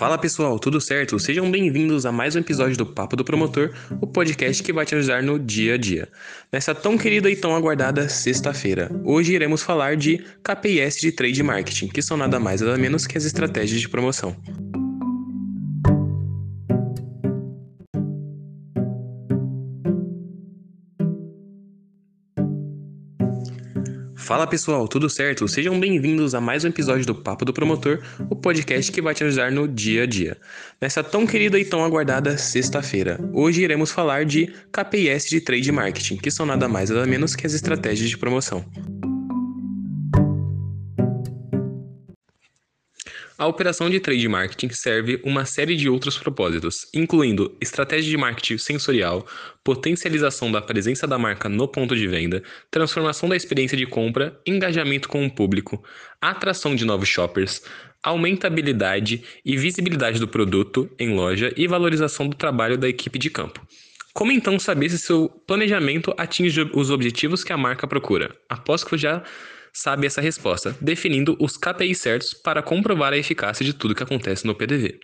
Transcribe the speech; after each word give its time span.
Fala 0.00 0.16
pessoal, 0.16 0.58
tudo 0.58 0.80
certo? 0.80 1.18
Sejam 1.18 1.50
bem-vindos 1.50 2.06
a 2.06 2.10
mais 2.10 2.34
um 2.34 2.38
episódio 2.38 2.74
do 2.74 2.86
Papo 2.86 3.16
do 3.16 3.22
Promotor, 3.22 3.70
o 4.00 4.06
podcast 4.06 4.62
que 4.62 4.72
vai 4.72 4.86
te 4.86 4.94
ajudar 4.94 5.22
no 5.22 5.38
dia 5.38 5.74
a 5.74 5.76
dia. 5.76 6.08
Nessa 6.50 6.74
tão 6.74 6.96
querida 6.96 7.30
e 7.30 7.36
tão 7.36 7.54
aguardada 7.54 8.08
sexta-feira, 8.08 8.90
hoje 9.04 9.34
iremos 9.34 9.62
falar 9.62 9.98
de 9.98 10.24
KPIs 10.42 10.96
de 11.02 11.12
Trade 11.12 11.42
Marketing, 11.42 11.88
que 11.88 12.00
são 12.00 12.16
nada 12.16 12.40
mais 12.40 12.62
nada 12.62 12.78
menos 12.78 13.06
que 13.06 13.18
as 13.18 13.26
estratégias 13.26 13.78
de 13.78 13.90
promoção. 13.90 14.34
Fala 24.30 24.46
pessoal, 24.46 24.86
tudo 24.86 25.10
certo? 25.10 25.48
Sejam 25.48 25.80
bem-vindos 25.80 26.36
a 26.36 26.40
mais 26.40 26.64
um 26.64 26.68
episódio 26.68 27.04
do 27.04 27.16
Papo 27.16 27.44
do 27.44 27.52
Promotor, 27.52 27.98
o 28.30 28.36
podcast 28.36 28.92
que 28.92 29.02
vai 29.02 29.12
te 29.12 29.24
ajudar 29.24 29.50
no 29.50 29.66
dia 29.66 30.04
a 30.04 30.06
dia. 30.06 30.36
Nessa 30.80 31.02
tão 31.02 31.26
querida 31.26 31.58
e 31.58 31.64
tão 31.64 31.84
aguardada 31.84 32.38
sexta-feira, 32.38 33.18
hoje 33.32 33.64
iremos 33.64 33.90
falar 33.90 34.24
de 34.24 34.46
KPIs 34.70 35.24
de 35.24 35.40
Trade 35.40 35.72
Marketing, 35.72 36.16
que 36.16 36.30
são 36.30 36.46
nada 36.46 36.68
mais 36.68 36.90
nada 36.90 37.04
menos 37.08 37.34
que 37.34 37.44
as 37.44 37.54
estratégias 37.54 38.08
de 38.08 38.16
promoção. 38.16 38.64
A 43.40 43.46
operação 43.46 43.88
de 43.88 43.98
trade 43.98 44.28
marketing 44.28 44.68
serve 44.68 45.18
uma 45.24 45.46
série 45.46 45.74
de 45.74 45.88
outros 45.88 46.18
propósitos, 46.18 46.86
incluindo 46.92 47.56
estratégia 47.58 48.10
de 48.10 48.16
marketing 48.18 48.58
sensorial, 48.58 49.26
potencialização 49.64 50.52
da 50.52 50.60
presença 50.60 51.06
da 51.06 51.16
marca 51.18 51.48
no 51.48 51.66
ponto 51.66 51.96
de 51.96 52.06
venda, 52.06 52.42
transformação 52.70 53.30
da 53.30 53.34
experiência 53.34 53.78
de 53.78 53.86
compra, 53.86 54.38
engajamento 54.46 55.08
com 55.08 55.24
o 55.24 55.30
público, 55.30 55.82
atração 56.20 56.76
de 56.76 56.84
novos 56.84 57.08
shoppers, 57.08 57.62
aumentabilidade 58.02 59.24
e 59.42 59.56
visibilidade 59.56 60.20
do 60.20 60.28
produto 60.28 60.90
em 60.98 61.14
loja 61.14 61.50
e 61.56 61.66
valorização 61.66 62.28
do 62.28 62.36
trabalho 62.36 62.76
da 62.76 62.90
equipe 62.90 63.18
de 63.18 63.30
campo. 63.30 63.66
Como 64.12 64.32
então 64.32 64.58
saber 64.58 64.90
se 64.90 64.98
seu 64.98 65.30
planejamento 65.46 66.12
atinge 66.18 66.68
os 66.74 66.90
objetivos 66.90 67.42
que 67.42 67.54
a 67.54 67.56
marca 67.56 67.86
procura? 67.86 68.36
Após 68.50 68.84
que 68.84 68.92
eu 68.92 68.98
já 68.98 69.22
sabe 69.72 70.06
essa 70.06 70.20
resposta, 70.20 70.76
definindo 70.80 71.36
os 71.40 71.56
KPIs 71.56 71.98
certos 71.98 72.34
para 72.34 72.62
comprovar 72.62 73.12
a 73.12 73.18
eficácia 73.18 73.64
de 73.64 73.72
tudo 73.72 73.94
que 73.94 74.02
acontece 74.02 74.46
no 74.46 74.54
PDV. 74.54 74.98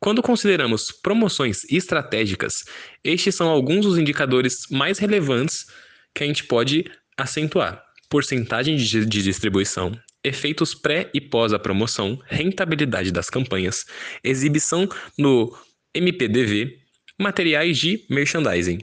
Quando 0.00 0.20
consideramos 0.20 0.90
promoções 0.90 1.62
estratégicas, 1.70 2.64
estes 3.04 3.36
são 3.36 3.48
alguns 3.48 3.86
dos 3.86 3.98
indicadores 3.98 4.66
mais 4.68 4.98
relevantes 4.98 5.66
que 6.12 6.24
a 6.24 6.26
gente 6.26 6.44
pode 6.44 6.84
acentuar: 7.16 7.80
porcentagem 8.10 8.76
de 8.76 9.06
distribuição, 9.06 9.92
efeitos 10.24 10.74
pré 10.74 11.08
e 11.14 11.20
pós 11.20 11.52
a 11.52 11.58
promoção, 11.58 12.20
rentabilidade 12.26 13.12
das 13.12 13.30
campanhas, 13.30 13.84
exibição 14.24 14.88
no 15.16 15.56
MPDV, 15.94 16.78
materiais 17.18 17.78
de 17.78 18.04
merchandising. 18.10 18.78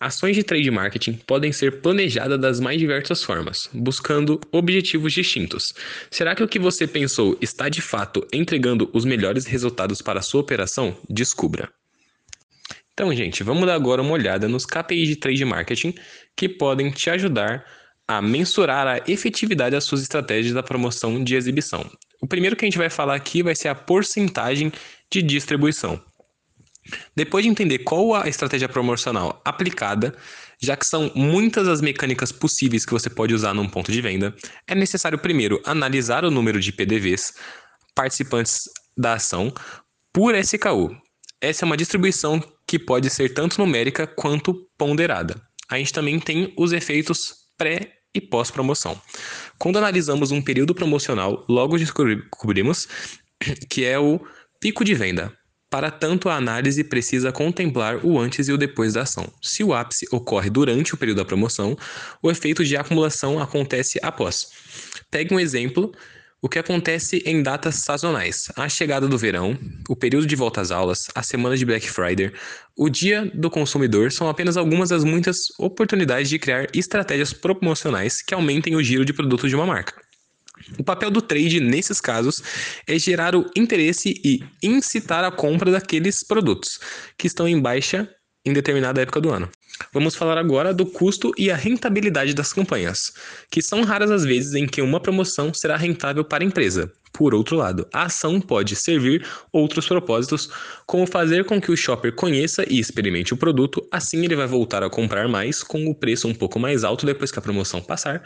Ações 0.00 0.36
de 0.36 0.44
trade 0.44 0.70
marketing 0.70 1.14
podem 1.26 1.50
ser 1.50 1.80
planejadas 1.80 2.40
das 2.40 2.60
mais 2.60 2.78
diversas 2.78 3.24
formas, 3.24 3.68
buscando 3.72 4.40
objetivos 4.52 5.12
distintos. 5.12 5.72
Será 6.08 6.36
que 6.36 6.42
o 6.42 6.46
que 6.46 6.58
você 6.58 6.86
pensou 6.86 7.36
está 7.40 7.68
de 7.68 7.80
fato 7.80 8.24
entregando 8.32 8.88
os 8.92 9.04
melhores 9.04 9.44
resultados 9.44 10.00
para 10.00 10.20
a 10.20 10.22
sua 10.22 10.40
operação? 10.40 10.96
Descubra. 11.10 11.68
Então, 12.92 13.12
gente, 13.12 13.42
vamos 13.42 13.66
dar 13.66 13.74
agora 13.74 14.00
uma 14.00 14.12
olhada 14.12 14.46
nos 14.46 14.64
KPIs 14.64 15.08
de 15.08 15.16
trade 15.16 15.44
marketing 15.44 15.94
que 16.36 16.48
podem 16.48 16.90
te 16.92 17.10
ajudar 17.10 17.64
a 18.06 18.22
mensurar 18.22 18.86
a 18.86 18.98
efetividade 19.10 19.72
das 19.72 19.84
suas 19.84 20.02
estratégias 20.02 20.54
da 20.54 20.62
promoção 20.62 21.22
de 21.22 21.34
exibição. 21.34 21.84
O 22.20 22.26
primeiro 22.26 22.54
que 22.56 22.64
a 22.64 22.68
gente 22.68 22.78
vai 22.78 22.88
falar 22.88 23.14
aqui 23.14 23.42
vai 23.42 23.54
ser 23.54 23.68
a 23.68 23.74
porcentagem 23.74 24.72
de 25.10 25.22
distribuição. 25.22 26.00
Depois 27.14 27.44
de 27.44 27.50
entender 27.50 27.78
qual 27.80 28.14
a 28.14 28.28
estratégia 28.28 28.68
promocional 28.68 29.40
aplicada, 29.44 30.16
já 30.60 30.76
que 30.76 30.86
são 30.86 31.10
muitas 31.14 31.68
as 31.68 31.80
mecânicas 31.80 32.32
possíveis 32.32 32.84
que 32.84 32.92
você 32.92 33.08
pode 33.08 33.34
usar 33.34 33.54
num 33.54 33.68
ponto 33.68 33.92
de 33.92 34.00
venda, 34.00 34.34
é 34.66 34.74
necessário 34.74 35.18
primeiro 35.18 35.60
analisar 35.64 36.24
o 36.24 36.30
número 36.30 36.60
de 36.60 36.72
PDVs, 36.72 37.32
participantes 37.94 38.62
da 38.96 39.14
ação, 39.14 39.52
por 40.12 40.34
SKU. 40.34 40.96
Essa 41.40 41.64
é 41.64 41.66
uma 41.66 41.76
distribuição 41.76 42.42
que 42.66 42.78
pode 42.78 43.08
ser 43.10 43.32
tanto 43.32 43.58
numérica 43.58 44.06
quanto 44.06 44.68
ponderada. 44.76 45.40
A 45.70 45.78
gente 45.78 45.92
também 45.92 46.18
tem 46.18 46.52
os 46.56 46.72
efeitos 46.72 47.34
pré 47.56 47.92
e 48.14 48.20
pós-promoção. 48.20 49.00
Quando 49.58 49.78
analisamos 49.78 50.30
um 50.30 50.42
período 50.42 50.74
promocional, 50.74 51.44
logo 51.48 51.78
descobrimos 51.78 52.88
que 53.70 53.84
é 53.84 53.98
o 53.98 54.20
pico 54.60 54.84
de 54.84 54.94
venda, 54.94 55.32
para 55.70 55.90
tanto, 55.90 56.28
a 56.28 56.36
análise 56.36 56.82
precisa 56.82 57.30
contemplar 57.30 58.04
o 58.04 58.18
antes 58.18 58.48
e 58.48 58.52
o 58.52 58.56
depois 58.56 58.94
da 58.94 59.02
ação. 59.02 59.30
Se 59.42 59.62
o 59.62 59.74
ápice 59.74 60.06
ocorre 60.10 60.48
durante 60.48 60.94
o 60.94 60.96
período 60.96 61.18
da 61.18 61.24
promoção, 61.24 61.76
o 62.22 62.30
efeito 62.30 62.64
de 62.64 62.76
acumulação 62.76 63.40
acontece 63.40 63.98
após. 64.02 64.48
Pegue 65.10 65.34
um 65.34 65.40
exemplo 65.40 65.92
o 66.40 66.48
que 66.48 66.58
acontece 66.58 67.20
em 67.26 67.42
datas 67.42 67.76
sazonais? 67.76 68.46
A 68.54 68.68
chegada 68.68 69.08
do 69.08 69.18
verão, 69.18 69.58
o 69.88 69.96
período 69.96 70.24
de 70.24 70.36
volta 70.36 70.60
às 70.60 70.70
aulas, 70.70 71.08
a 71.12 71.20
semana 71.20 71.56
de 71.56 71.66
Black 71.66 71.90
Friday, 71.90 72.32
o 72.76 72.88
dia 72.88 73.28
do 73.34 73.50
consumidor 73.50 74.12
são 74.12 74.28
apenas 74.28 74.56
algumas 74.56 74.90
das 74.90 75.02
muitas 75.02 75.48
oportunidades 75.58 76.30
de 76.30 76.38
criar 76.38 76.68
estratégias 76.72 77.32
promocionais 77.32 78.22
que 78.22 78.34
aumentem 78.34 78.76
o 78.76 78.82
giro 78.82 79.04
de 79.04 79.12
produtos 79.12 79.50
de 79.50 79.56
uma 79.56 79.66
marca. 79.66 80.07
O 80.78 80.84
papel 80.84 81.10
do 81.10 81.22
trade 81.22 81.60
nesses 81.60 82.00
casos 82.00 82.42
é 82.86 82.98
gerar 82.98 83.34
o 83.34 83.50
interesse 83.56 84.14
e 84.24 84.40
incitar 84.62 85.24
a 85.24 85.30
compra 85.30 85.70
daqueles 85.70 86.22
produtos 86.24 86.78
que 87.16 87.26
estão 87.26 87.48
em 87.48 87.60
baixa 87.60 88.08
em 88.44 88.52
determinada 88.52 89.00
época 89.00 89.20
do 89.20 89.30
ano. 89.30 89.50
Vamos 89.92 90.14
falar 90.14 90.38
agora 90.38 90.74
do 90.74 90.86
custo 90.86 91.32
e 91.36 91.50
a 91.50 91.56
rentabilidade 91.56 92.34
das 92.34 92.52
campanhas, 92.52 93.12
que 93.50 93.62
são 93.62 93.84
raras 93.84 94.10
as 94.10 94.24
vezes 94.24 94.54
em 94.54 94.66
que 94.66 94.82
uma 94.82 95.00
promoção 95.00 95.52
será 95.52 95.76
rentável 95.76 96.24
para 96.24 96.44
a 96.44 96.46
empresa. 96.46 96.92
Por 97.12 97.34
outro 97.34 97.56
lado, 97.56 97.86
a 97.92 98.04
ação 98.04 98.40
pode 98.40 98.76
servir 98.76 99.26
outros 99.52 99.86
propósitos, 99.88 100.50
como 100.86 101.06
fazer 101.06 101.44
com 101.44 101.60
que 101.60 101.72
o 101.72 101.76
shopper 101.76 102.14
conheça 102.14 102.64
e 102.68 102.78
experimente 102.78 103.34
o 103.34 103.36
produto, 103.36 103.86
assim 103.90 104.24
ele 104.24 104.36
vai 104.36 104.46
voltar 104.46 104.82
a 104.82 104.90
comprar 104.90 105.26
mais 105.26 105.62
com 105.62 105.86
o 105.86 105.94
preço 105.94 106.28
um 106.28 106.34
pouco 106.34 106.58
mais 106.58 106.84
alto 106.84 107.06
depois 107.06 107.30
que 107.30 107.38
a 107.38 107.42
promoção 107.42 107.80
passar. 107.80 108.22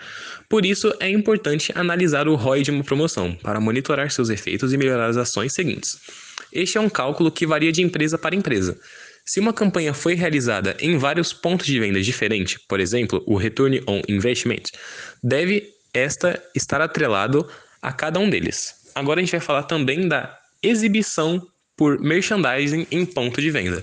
Por 0.49 0.67
isso, 0.67 0.93
é 1.01 1.09
importante 1.09 1.73
analisar 1.75 2.29
o 2.29 2.35
ROI 2.35 2.63
de 2.63 2.71
uma 2.71 2.85
promoção 2.85 3.35
para 3.43 3.61
monitorar 3.61 4.11
seus 4.11 4.29
efeitos 4.31 4.73
e 4.73 4.77
melhorar 4.77 5.09
as 5.09 5.17
ações 5.17 5.55
seguintes. 5.55 5.99
Este 6.53 6.77
é 6.77 6.81
um 6.81 6.91
cálculo 6.91 7.31
que 7.31 7.47
varia 7.47 7.73
de 7.73 7.83
empresa 7.83 8.19
para 8.19 8.37
empresa. 8.37 8.79
Se 9.25 9.39
uma 9.39 9.53
campanha 9.53 9.95
foi 9.95 10.15
realizada 10.15 10.77
em 10.81 10.99
vários 10.99 11.33
pontos 11.33 11.67
de 11.67 11.79
venda 11.79 12.01
diferentes, 12.01 12.59
por 12.69 12.81
exemplo, 12.81 13.23
o 13.25 13.37
Return 13.37 13.81
on 13.87 14.03
Investment, 14.09 14.63
deve 15.23 15.69
esta 15.95 16.43
estar 16.55 16.81
atrelado 16.81 17.49
a 17.81 17.93
cada 17.93 18.19
um 18.19 18.29
deles. 18.29 18.91
Agora 18.95 19.21
a 19.21 19.23
gente 19.23 19.31
vai 19.31 19.41
falar 19.41 19.63
também 19.63 20.09
da 20.09 20.37
exibição 20.63 21.41
por 21.77 22.01
merchandising 22.01 22.87
em 22.91 23.07
ponto 23.07 23.41
de 23.41 23.51
venda, 23.51 23.83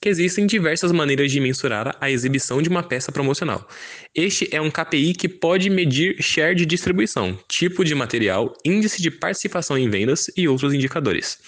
que 0.00 0.08
existem 0.08 0.46
diversas 0.46 0.92
maneiras 0.92 1.32
de 1.32 1.40
mensurar 1.40 1.96
a 2.00 2.10
exibição 2.10 2.60
de 2.60 2.68
uma 2.68 2.82
peça 2.82 3.10
promocional. 3.10 3.66
Este 4.14 4.48
é 4.54 4.60
um 4.60 4.70
KPI 4.70 5.14
que 5.14 5.28
pode 5.28 5.70
medir 5.70 6.22
share 6.22 6.54
de 6.54 6.66
distribuição, 6.66 7.38
tipo 7.48 7.84
de 7.84 7.94
material, 7.94 8.54
índice 8.64 9.00
de 9.00 9.10
participação 9.10 9.78
em 9.78 9.88
vendas 9.88 10.30
e 10.36 10.46
outros 10.46 10.72
indicadores. 10.74 11.38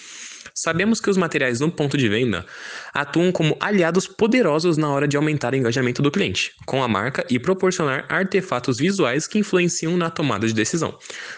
Sabemos 0.59 0.99
que 0.99 1.07
os 1.07 1.17
materiais 1.17 1.59
no 1.59 1.71
ponto 1.71 1.95
de 1.95 2.09
venda 2.09 2.43
atuam 2.91 3.31
como 3.31 3.55
aliados 3.59 4.07
poderosos 4.07 4.75
na 4.75 4.89
hora 4.89 5.07
de 5.07 5.15
aumentar 5.15 5.53
o 5.53 5.55
engajamento 5.55 6.01
do 6.01 6.09
cliente 6.09 6.51
com 6.65 6.81
a 6.81 6.87
marca 6.87 7.23
e 7.29 7.37
proporcionar 7.37 8.07
artefatos 8.09 8.79
visuais 8.79 9.27
que 9.27 9.37
influenciam 9.37 9.95
na 9.95 10.09
tomada 10.09 10.47
de 10.47 10.55
decisão. 10.55 10.97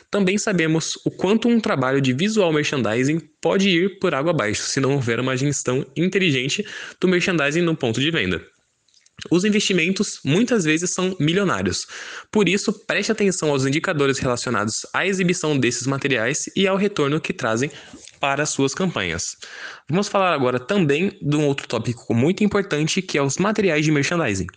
Também 0.09 0.37
sabemos 0.37 0.97
o 1.05 1.11
quanto 1.11 1.49
um 1.49 1.59
trabalho 1.59 1.99
de 1.99 2.13
visual 2.13 2.53
merchandising 2.53 3.19
pode 3.41 3.67
ir 3.67 3.99
por 3.99 4.15
água 4.15 4.31
abaixo 4.31 4.61
se 4.61 4.79
não 4.79 4.93
houver 4.93 5.19
uma 5.19 5.35
gestão 5.35 5.85
inteligente 5.97 6.65
do 6.97 7.09
merchandising 7.09 7.61
no 7.61 7.75
ponto 7.75 7.99
de 7.99 8.09
venda. 8.11 8.41
Os 9.29 9.43
investimentos 9.43 10.21
muitas 10.23 10.63
vezes 10.63 10.91
são 10.91 11.13
milionários. 11.19 11.85
Por 12.31 12.47
isso, 12.47 12.71
preste 12.85 13.11
atenção 13.11 13.49
aos 13.49 13.65
indicadores 13.65 14.17
relacionados 14.17 14.85
à 14.93 15.05
exibição 15.05 15.57
desses 15.57 15.85
materiais 15.85 16.49
e 16.55 16.65
ao 16.65 16.77
retorno 16.77 17.19
que 17.19 17.33
trazem 17.33 17.69
para 18.19 18.45
suas 18.45 18.73
campanhas. 18.73 19.37
Vamos 19.89 20.07
falar 20.07 20.33
agora 20.33 20.59
também 20.59 21.17
de 21.21 21.35
um 21.35 21.45
outro 21.45 21.67
tópico 21.67 22.13
muito 22.13 22.43
importante 22.43 23.01
que 23.01 23.17
é 23.17 23.21
os 23.21 23.37
materiais 23.37 23.85
de 23.85 23.91
merchandising. 23.91 24.47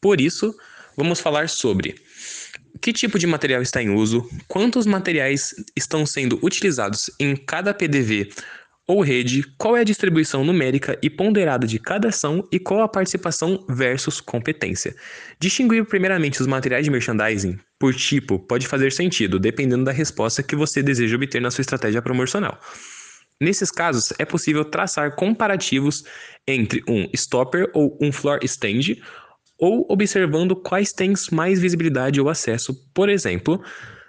Por 0.00 0.20
isso, 0.20 0.54
vamos 0.96 1.20
falar 1.20 1.48
sobre 1.48 1.96
que 2.80 2.92
tipo 2.92 3.18
de 3.18 3.26
material 3.26 3.60
está 3.60 3.82
em 3.82 3.90
uso, 3.90 4.28
quantos 4.48 4.86
materiais 4.86 5.54
estão 5.76 6.06
sendo 6.06 6.38
utilizados 6.42 7.10
em 7.18 7.36
cada 7.36 7.74
PDV 7.74 8.30
ou 8.90 9.02
rede, 9.02 9.44
qual 9.56 9.76
é 9.76 9.82
a 9.82 9.84
distribuição 9.84 10.44
numérica 10.44 10.98
e 11.00 11.08
ponderada 11.08 11.64
de 11.64 11.78
cada 11.78 12.08
ação 12.08 12.46
e 12.50 12.58
qual 12.58 12.82
a 12.82 12.88
participação 12.88 13.64
versus 13.68 14.20
competência. 14.20 14.96
Distinguir 15.38 15.84
primeiramente 15.84 16.40
os 16.40 16.46
materiais 16.48 16.84
de 16.84 16.90
merchandising 16.90 17.56
por 17.78 17.94
tipo 17.94 18.38
pode 18.38 18.66
fazer 18.66 18.90
sentido, 18.90 19.38
dependendo 19.38 19.84
da 19.84 19.92
resposta 19.92 20.42
que 20.42 20.56
você 20.56 20.82
deseja 20.82 21.14
obter 21.14 21.40
na 21.40 21.52
sua 21.52 21.62
estratégia 21.62 22.02
promocional. 22.02 22.58
Nesses 23.40 23.70
casos, 23.70 24.12
é 24.18 24.24
possível 24.24 24.64
traçar 24.64 25.16
comparativos 25.16 26.04
entre 26.46 26.82
um 26.86 27.08
stopper 27.14 27.70
ou 27.72 27.96
um 28.00 28.12
floor 28.12 28.38
stand, 28.42 28.96
ou 29.58 29.86
observando 29.88 30.54
quais 30.54 30.92
têm 30.92 31.14
mais 31.32 31.58
visibilidade 31.58 32.20
ou 32.20 32.28
acesso. 32.28 32.74
Por 32.92 33.08
exemplo, 33.08 33.62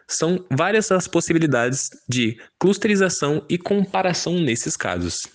são 0.06 0.46
várias 0.52 0.92
as 0.92 1.08
possibilidades 1.08 1.90
de 2.10 2.38
clusterização 2.60 3.46
e 3.50 3.58
comparação 3.58 4.38
nesses 4.40 4.76
casos. 4.76 5.28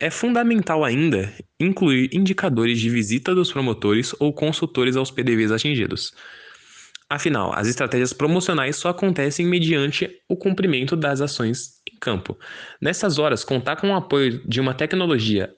É 0.00 0.10
fundamental 0.10 0.84
ainda 0.84 1.32
incluir 1.60 2.10
indicadores 2.12 2.80
de 2.80 2.90
visita 2.90 3.34
dos 3.34 3.52
promotores 3.52 4.14
ou 4.18 4.32
consultores 4.32 4.96
aos 4.96 5.12
PDVs 5.12 5.52
atingidos. 5.52 6.12
Afinal, 7.08 7.52
as 7.54 7.68
estratégias 7.68 8.12
promocionais 8.12 8.76
só 8.76 8.88
acontecem 8.88 9.46
mediante 9.46 10.10
o 10.28 10.36
cumprimento 10.36 10.96
das 10.96 11.20
ações 11.20 11.74
campo. 12.04 12.38
Nessas 12.80 13.18
horas, 13.18 13.42
contar 13.42 13.76
com 13.76 13.88
o 13.88 13.94
apoio 13.94 14.46
de 14.46 14.60
uma 14.60 14.74
tecnologia 14.74 15.50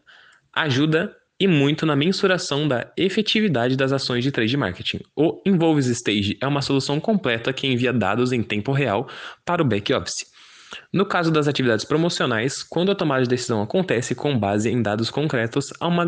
ajuda 0.55 1.15
e 1.39 1.47
muito 1.47 1.85
na 1.85 1.95
mensuração 1.95 2.67
da 2.67 2.91
efetividade 2.97 3.77
das 3.77 3.93
ações 3.93 4.25
de 4.25 4.31
trade 4.31 4.57
marketing. 4.57 5.01
O 5.15 5.43
Involves 5.45 5.87
Stage 5.87 6.39
é 6.41 6.47
uma 6.47 6.63
solução 6.63 6.99
completa 6.99 7.53
que 7.53 7.67
envia 7.67 7.93
dados 7.93 8.33
em 8.33 8.43
tempo 8.43 8.73
real 8.73 9.09
para 9.45 9.61
o 9.61 9.67
back 9.67 9.93
office. 9.93 10.36
No 10.93 11.07
caso 11.07 11.31
das 11.31 11.49
atividades 11.49 11.85
promocionais, 11.85 12.63
quando 12.63 12.91
a 12.91 12.95
tomada 12.95 13.23
de 13.23 13.29
decisão 13.29 13.63
acontece 13.63 14.15
com 14.15 14.39
base 14.39 14.69
em 14.69 14.83
dados 14.83 15.11
concretos, 15.11 15.73
há 15.81 15.87
uma 15.87 16.07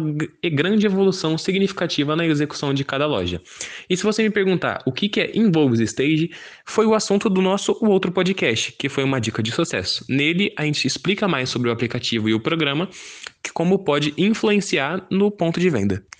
grande 0.52 0.86
evolução 0.86 1.36
significativa 1.38 2.16
na 2.16 2.26
execução 2.26 2.72
de 2.74 2.84
cada 2.84 3.06
loja. 3.06 3.40
E 3.88 3.96
se 3.96 4.02
você 4.02 4.22
me 4.22 4.30
perguntar 4.30 4.82
o 4.86 4.92
que 4.92 5.20
é 5.20 5.36
Involves 5.36 5.80
Stage, 5.80 6.30
foi 6.64 6.86
o 6.86 6.94
assunto 6.94 7.28
do 7.28 7.42
nosso 7.42 7.76
outro 7.80 8.10
podcast, 8.10 8.72
que 8.72 8.88
foi 8.88 9.04
uma 9.04 9.20
dica 9.20 9.42
de 9.42 9.52
sucesso. 9.52 10.04
Nele, 10.08 10.52
a 10.56 10.64
gente 10.64 10.86
explica 10.86 11.28
mais 11.28 11.48
sobre 11.48 11.68
o 11.68 11.72
aplicativo 11.72 12.28
e 12.28 12.34
o 12.34 12.40
programa, 12.40 12.88
como 13.52 13.84
pode 13.84 14.14
influenciar 14.16 15.06
no 15.10 15.30
ponto 15.30 15.60
de 15.60 15.70
venda. 15.70 16.02